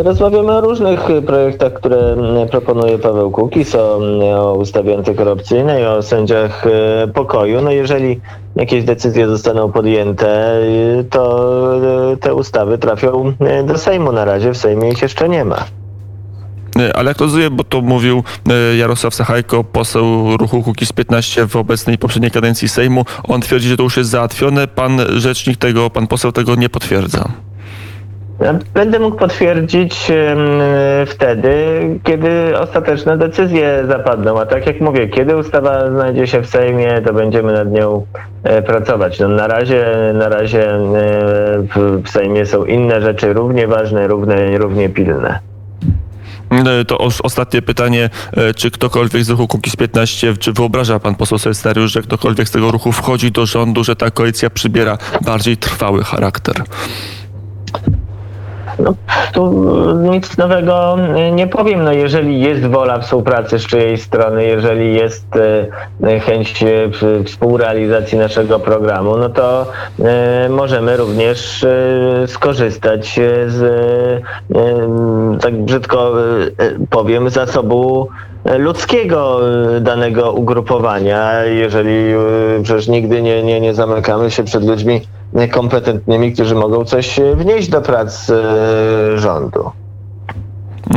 Rozmawiamy 0.01 0.51
o 0.51 0.61
różnych 0.61 1.09
y, 1.09 1.21
projektach, 1.21 1.73
które 1.73 1.97
mm, 1.97 2.49
proponuje 2.49 2.99
Paweł 2.99 3.31
Kukiz, 3.31 3.75
o, 3.75 3.97
mm, 3.97 4.39
o 4.39 4.53
ustawie 4.53 4.97
antykorupcyjnej, 4.97 5.85
o 5.85 6.01
sędziach 6.01 6.65
pokoju. 7.13 7.61
No 7.61 7.71
jeżeli 7.71 8.21
jakieś 8.55 8.83
decyzje 8.83 9.27
zostaną 9.27 9.71
podjęte, 9.71 10.59
to 11.09 11.49
te 12.19 12.33
ustawy 12.33 12.77
trafią 12.77 13.33
do 13.65 13.77
Sejmu. 13.77 14.11
Na 14.11 14.25
razie 14.25 14.51
w 14.51 14.57
Sejmie 14.57 14.89
ich 14.89 15.01
jeszcze 15.01 15.29
nie 15.29 15.45
ma. 15.45 15.65
E, 16.79 16.95
Ale 16.95 17.11
jak 17.11 17.17
rozumiem, 17.17 17.55
bo 17.55 17.63
to 17.63 17.81
mówił 17.81 18.23
e, 18.49 18.75
Jarosław 18.77 19.15
Sachajko, 19.15 19.63
poseł 19.63 20.37
ruchu 20.37 20.63
Kukiz 20.63 20.93
15 20.93 21.47
w 21.47 21.55
obecnej 21.55 21.97
poprzedniej 21.97 22.31
kadencji 22.31 22.69
Sejmu. 22.69 23.05
On 23.23 23.41
twierdzi, 23.41 23.69
że 23.69 23.77
to 23.77 23.83
już 23.83 23.97
jest 23.97 24.09
załatwione. 24.09 24.67
Pan 24.67 25.01
rzecznik 25.17 25.57
tego, 25.57 25.89
pan 25.89 26.07
poseł 26.07 26.31
tego 26.31 26.55
nie 26.55 26.69
potwierdza. 26.69 27.42
Będę 28.73 28.99
mógł 28.99 29.17
potwierdzić 29.17 30.11
wtedy, 31.05 31.55
kiedy 32.03 32.59
ostateczne 32.59 33.17
decyzje 33.17 33.83
zapadną. 33.87 34.39
A 34.39 34.45
tak 34.45 34.67
jak 34.67 34.81
mówię, 34.81 35.07
kiedy 35.07 35.37
ustawa 35.37 35.89
znajdzie 35.91 36.27
się 36.27 36.41
w 36.41 36.47
Sejmie, 36.47 37.01
to 37.05 37.13
będziemy 37.13 37.53
nad 37.53 37.71
nią 37.71 38.05
e, 38.43 38.61
pracować. 38.61 39.19
No, 39.19 39.27
na 39.27 39.47
razie, 39.47 39.85
na 40.13 40.29
razie 40.29 40.71
e, 40.71 40.79
w, 41.75 42.09
Sejmie 42.09 42.45
są 42.45 42.65
inne 42.65 43.01
rzeczy 43.01 43.33
równie 43.33 43.67
ważne, 43.67 44.07
równie, 44.07 44.57
równie 44.57 44.89
pilne. 44.89 45.39
E, 46.51 46.85
To 46.85 46.97
os- 46.97 47.21
ostatnie 47.21 47.61
pytanie, 47.61 48.09
czy 48.55 48.71
ktokolwiek 48.71 49.23
z 49.23 49.29
ruchu 49.29 49.47
Kukiz 49.47 49.75
15, 49.75 50.37
czy 50.37 50.53
wyobraża 50.53 50.99
pan 50.99 51.15
poseł 51.15 51.37
sobie 51.37 51.53
scenariusz, 51.55 51.91
że 51.91 52.01
ktokolwiek 52.01 52.47
z 52.47 52.51
tego 52.51 52.71
ruchu 52.71 52.91
wchodzi 52.91 53.31
do 53.31 53.45
rządu, 53.45 53.83
że 53.83 53.95
ta 53.95 54.11
koalicja 54.11 54.49
przybiera 54.49 54.97
bardziej 55.21 55.57
trwały 55.57 56.03
charakter? 56.03 56.55
No, 58.79 58.93
tu 59.33 59.53
nic 59.95 60.37
nowego 60.37 60.97
nie 61.31 61.47
powiem. 61.47 61.83
No, 61.83 61.91
jeżeli 61.91 62.41
jest 62.41 62.65
wola 62.65 62.99
współpracy 62.99 63.59
z 63.59 63.65
czyjej 63.67 63.97
strony, 63.97 64.45
jeżeli 64.45 64.95
jest 64.95 65.35
y, 66.05 66.19
chęć 66.19 66.63
w- 67.01 67.23
współrealizacji 67.27 68.17
naszego 68.17 68.59
programu, 68.59 69.17
no 69.17 69.29
to 69.29 69.65
y, 70.45 70.49
możemy 70.49 70.97
również 70.97 71.65
skorzystać 72.27 73.19
z, 73.47 73.63
tak 75.41 75.55
brzydko 75.55 76.11
powiem, 76.89 77.29
zasobu 77.29 78.07
ludzkiego 78.57 79.39
danego 79.81 80.31
ugrupowania, 80.31 81.43
jeżeli 81.43 82.13
przecież 82.63 82.87
nigdy 82.87 83.21
nie, 83.21 83.43
nie, 83.43 83.61
nie 83.61 83.73
zamykamy 83.73 84.31
się 84.31 84.43
przed 84.43 84.63
ludźmi 84.63 85.01
kompetentnymi, 85.51 86.33
którzy 86.33 86.55
mogą 86.55 86.85
coś 86.85 87.19
y, 87.19 87.35
wnieść 87.35 87.69
do 87.69 87.81
prac 87.81 88.29
y, 88.29 88.33
rządu. 89.19 89.71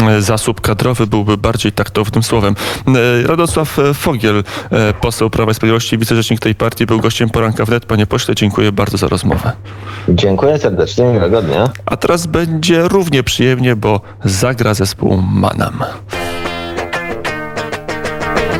E, 0.08 0.22
Zasób 0.22 0.60
kadrowy 0.60 1.06
byłby 1.06 1.36
bardziej 1.36 1.72
taktownym 1.72 2.22
słowem. 2.22 2.54
E, 2.88 3.26
Radosław 3.26 3.78
e, 3.78 3.94
Fogiel, 3.94 4.44
e, 4.70 4.94
poseł 4.94 5.30
Prawa 5.30 5.52
i 5.52 5.54
Sprawiedliwości, 5.54 5.98
wicerzecznik 5.98 6.40
tej 6.40 6.54
partii, 6.54 6.86
był 6.86 7.00
gościem 7.00 7.30
poranka 7.30 7.64
wnet. 7.64 7.86
Panie 7.86 8.06
pośle, 8.06 8.34
dziękuję 8.34 8.72
bardzo 8.72 8.96
za 8.96 9.08
rozmowę. 9.08 9.52
Dziękuję 10.08 10.58
serdecznie, 10.58 11.04
miłego 11.04 11.42
dnia. 11.42 11.70
A 11.86 11.96
teraz 11.96 12.26
będzie 12.26 12.88
równie 12.88 13.22
przyjemnie, 13.22 13.76
bo 13.76 14.00
zagra 14.24 14.74
zespół 14.74 15.22
Manam. 15.32 15.84